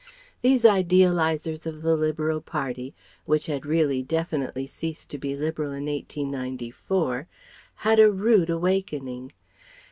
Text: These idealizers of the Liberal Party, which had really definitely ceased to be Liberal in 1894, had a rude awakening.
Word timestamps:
These 0.41 0.63
idealizers 0.65 1.67
of 1.67 1.83
the 1.83 1.95
Liberal 1.95 2.41
Party, 2.41 2.95
which 3.25 3.45
had 3.45 3.67
really 3.67 4.01
definitely 4.01 4.65
ceased 4.65 5.11
to 5.11 5.19
be 5.19 5.35
Liberal 5.35 5.73
in 5.73 5.85
1894, 5.85 7.27
had 7.85 7.99
a 7.99 8.09
rude 8.11 8.49
awakening. 8.49 9.31